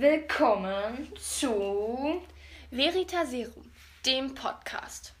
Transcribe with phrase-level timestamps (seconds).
[0.00, 2.22] Willkommen zu
[2.70, 3.64] Veritaserum,
[4.06, 5.12] dem Podcast.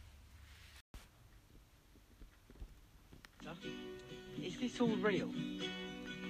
[4.40, 5.30] Is this all real?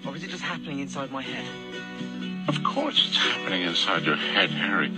[0.07, 1.45] Or is it just happening inside my head?
[2.49, 4.89] Of course it's happening inside your head, Harry.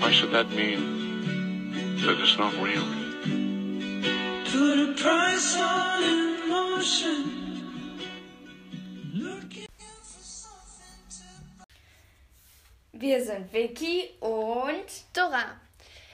[0.00, 2.82] Why should that mean that it's not real?
[4.50, 5.69] Put a price on
[13.10, 15.56] Wir sind Vicky und Dora.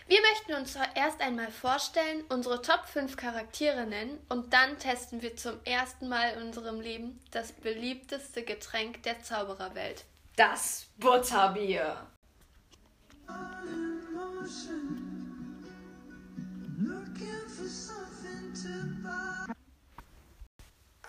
[0.08, 5.36] Wir möchten uns erst einmal vorstellen, unsere Top 5 Charaktere nennen und dann testen wir
[5.36, 10.06] zum ersten Mal in unserem Leben das beliebteste Getränk der Zaubererwelt.
[10.36, 11.98] das Butterbier.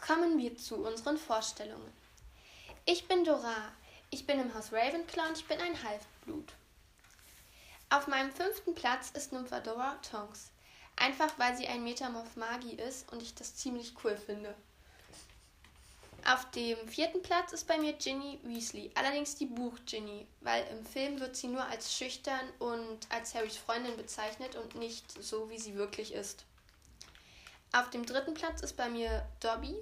[0.06, 1.94] Kommen wir zu unseren Vorstellungen.
[2.84, 3.72] Ich bin Dora.
[4.10, 6.54] Ich bin im Haus Ravenclaw und ich bin ein Halbblut.
[7.90, 10.52] Auf meinem fünften Platz ist Nymphadora Tonks.
[10.96, 14.56] Einfach weil sie ein Metamorph Magi ist und ich das ziemlich cool finde.
[16.26, 21.20] Auf dem vierten Platz ist bei mir Ginny Weasley, allerdings die Buch-Ginny, weil im Film
[21.20, 25.76] wird sie nur als schüchtern und als Harrys Freundin bezeichnet und nicht so, wie sie
[25.76, 26.44] wirklich ist.
[27.72, 29.76] Auf dem dritten Platz ist bei mir Dobby,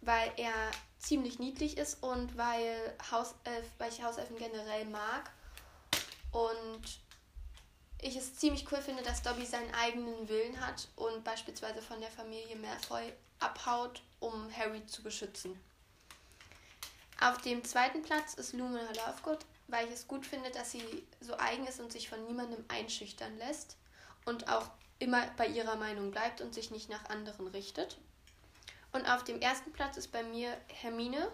[0.00, 0.52] weil er
[0.98, 5.30] ziemlich niedlich ist und weil, Hauself, weil ich Hauselfen generell mag.
[6.32, 7.00] Und
[8.00, 12.10] ich es ziemlich cool finde, dass Dobby seinen eigenen Willen hat und beispielsweise von der
[12.10, 15.58] Familie Malfoy abhaut, um Harry zu beschützen.
[17.20, 21.36] Auf dem zweiten Platz ist Lumina Lovegood, weil ich es gut finde, dass sie so
[21.36, 23.76] eigen ist und sich von niemandem einschüchtern lässt
[24.24, 27.98] und auch immer bei ihrer Meinung bleibt und sich nicht nach anderen richtet.
[28.92, 31.30] Und auf dem ersten Platz ist bei mir Hermine,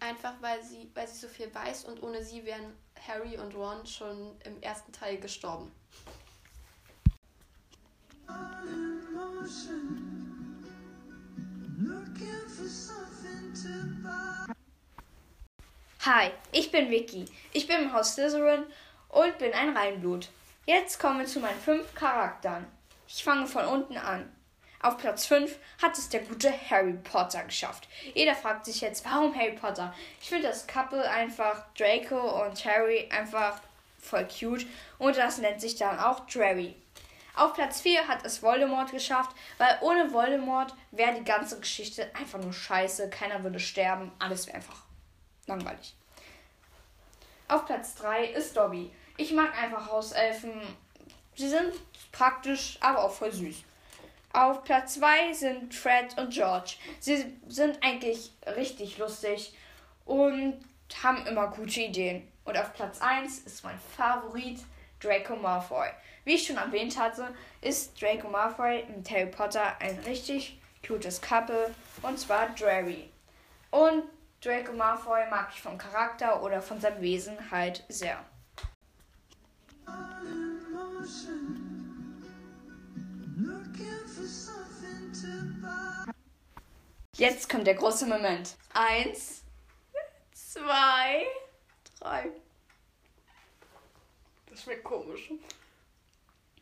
[0.00, 2.76] einfach weil sie, weil sie so viel weiß und ohne sie wären
[3.06, 5.72] Harry und Ron schon im ersten Teil gestorben.
[16.02, 17.26] Hi, ich bin Vicky.
[17.52, 18.64] Ich bin im Haus Slytherin
[19.08, 20.28] und bin ein Reinblut.
[20.66, 22.66] Jetzt kommen wir zu meinen fünf Charakteren.
[23.06, 24.30] Ich fange von unten an.
[24.82, 27.86] Auf Platz 5 hat es der gute Harry Potter geschafft.
[28.14, 29.94] Jeder fragt sich jetzt, warum Harry Potter?
[30.22, 33.60] Ich finde das Couple einfach Draco und Harry einfach
[34.00, 34.66] voll cute
[34.98, 36.74] und das nennt sich dann auch Drarry.
[37.36, 42.38] Auf Platz 4 hat es Voldemort geschafft, weil ohne Voldemort wäre die ganze Geschichte einfach
[42.38, 44.82] nur scheiße, keiner würde sterben, alles wäre einfach
[45.46, 45.94] langweilig.
[47.48, 48.90] Auf Platz 3 ist Dobby.
[49.18, 50.52] Ich mag einfach Hauselfen.
[51.34, 51.74] Sie sind
[52.12, 53.64] praktisch, aber auch voll süß.
[54.32, 56.76] Auf Platz 2 sind Fred und George.
[57.00, 59.54] Sie sind eigentlich richtig lustig
[60.04, 60.60] und
[61.02, 62.28] haben immer gute Ideen.
[62.44, 64.60] Und auf Platz 1 ist mein Favorit
[65.00, 65.88] Draco Malfoy.
[66.24, 71.74] Wie ich schon erwähnt hatte, ist Draco Malfoy mit Harry Potter ein richtig cutes Couple
[72.02, 73.10] und zwar Drarry.
[73.70, 74.04] Und
[74.42, 78.24] Draco Malfoy mag ich vom Charakter oder von seinem Wesen halt sehr.
[87.20, 88.56] Jetzt kommt der große Moment.
[88.72, 89.42] Eins,
[90.32, 91.26] zwei,
[91.98, 92.30] drei.
[94.46, 95.30] Das schmeckt komisch.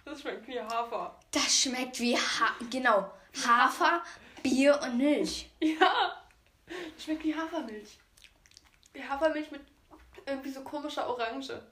[0.05, 1.17] Das schmeckt wie Hafer.
[1.31, 3.09] Das schmeckt wie ha genau
[3.47, 4.03] Hafer,
[4.43, 5.49] Bier und Milch.
[5.61, 6.25] Ja!
[6.67, 7.97] Das schmeckt wie Hafermilch.
[8.95, 9.63] Wie Hafermilch mit
[10.27, 11.63] irgendwie so komischer Orange.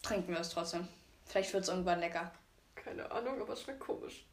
[0.00, 0.88] Trinken wir es trotzdem.
[1.26, 2.32] Vielleicht wird es irgendwann lecker.
[2.74, 4.24] Keine Ahnung, aber es schmeckt komisch.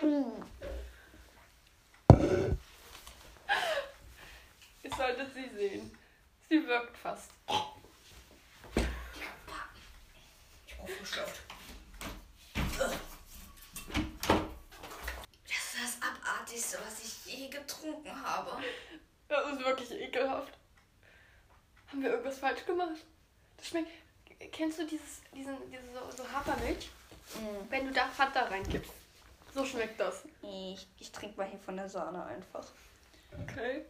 [0.00, 0.32] Ihr
[5.22, 5.98] solltet sie sehen.
[6.48, 7.30] Sie wirkt fast.
[12.76, 12.92] Das
[15.46, 18.62] ist das abartigste, was ich je getrunken habe.
[19.28, 20.52] Das ist wirklich ekelhaft.
[21.88, 23.04] Haben wir irgendwas falsch gemacht?
[23.56, 23.90] Das schmeckt.
[24.50, 26.90] Kennst du dieses, diesen, diese so, so Hafermilch?
[27.70, 28.92] Wenn du da Fanta reingibst.
[29.54, 30.24] So schmeckt das.
[30.42, 32.66] Ich, ich trinke mal hier von der Sahne einfach.
[33.42, 33.84] Okay.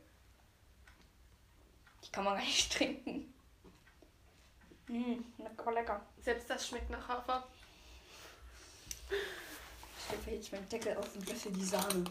[2.12, 3.35] Kann man gar nicht trinken.
[4.88, 6.06] Mm, lecker, lecker.
[6.20, 7.47] Selbst das schmeckt nach Hafer.
[9.11, 12.05] Ich stelle jetzt meinen Deckel auf und löffel die Sahne.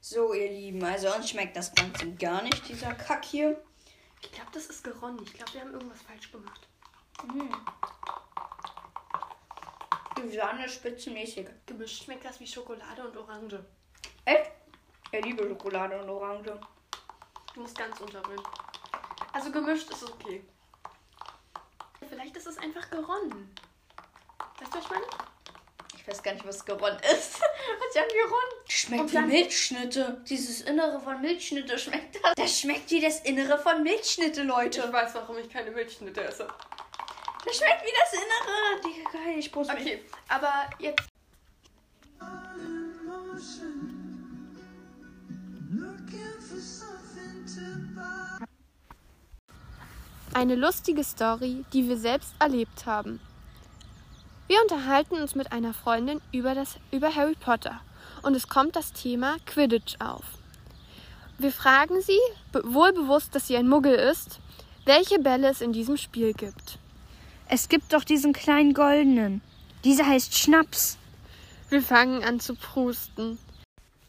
[0.00, 3.58] So, ihr Lieben, also uns schmeckt das Ganze gar nicht, dieser Kack hier.
[4.20, 5.20] Ich glaube, das ist geronnen.
[5.22, 6.68] Ich glaube, wir haben irgendwas falsch gemacht.
[10.16, 11.48] Die Sahne ist spitzenmäßig.
[11.66, 13.64] Gemischt schmeckt das wie Schokolade und Orange.
[14.24, 14.50] Echt?
[15.12, 16.58] Ich liebe Schokolade und Orange.
[17.54, 18.42] Du musst ganz unterrühren.
[19.34, 20.44] Also gemischt ist okay.
[22.08, 23.52] Vielleicht ist es einfach geronnen.
[24.60, 25.06] Weißt du, was ich meine?
[25.96, 27.40] Ich weiß gar nicht, was geronnen ist.
[27.40, 28.68] Was haben geronnen?
[28.68, 30.22] Schmeckt wie Milchschnitte.
[30.28, 32.34] Dieses Innere von Milchschnitte schmeckt das.
[32.36, 34.92] Das schmeckt wie das Innere von Milchschnitte, Ich Leute.
[34.92, 36.46] weiß, warum ich keine Milchschnitte esse.
[37.44, 38.80] Das schmeckt wie das Innere.
[38.84, 41.08] Digga, geil, ich brauch's Okay, aber jetzt
[50.34, 53.20] Eine lustige Story, die wir selbst erlebt haben.
[54.48, 57.80] Wir unterhalten uns mit einer Freundin über, das, über Harry Potter
[58.22, 60.24] und es kommt das Thema Quidditch auf.
[61.38, 62.18] Wir fragen sie,
[62.50, 64.40] be wohl bewusst, dass sie ein Muggel ist,
[64.84, 66.80] welche Bälle es in diesem Spiel gibt.
[67.48, 69.40] Es gibt doch diesen kleinen goldenen.
[69.84, 70.98] Dieser heißt Schnaps.
[71.70, 73.38] Wir fangen an zu prusten.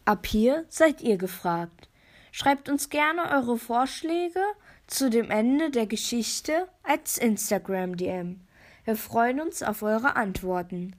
[0.05, 1.87] Ab hier seid ihr gefragt.
[2.31, 4.41] Schreibt uns gerne eure Vorschläge
[4.87, 8.41] zu dem Ende der Geschichte als Instagram-DM.
[8.85, 10.95] Wir freuen uns auf eure Antworten.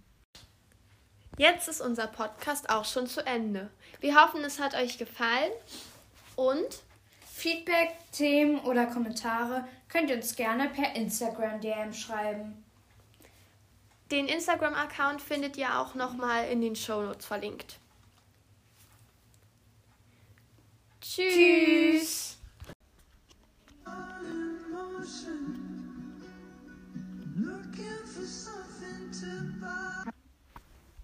[1.39, 3.71] Jetzt ist unser Podcast auch schon zu Ende.
[4.01, 5.53] Wir hoffen, es hat euch gefallen
[6.35, 6.83] und
[7.33, 12.65] Feedback, Themen oder Kommentare könnt ihr uns gerne per Instagram-DM schreiben.
[14.11, 17.79] den Instagram-Account findet ihr auch nochmal in den Shownotes verlinkt.
[21.01, 21.76] Tschüss.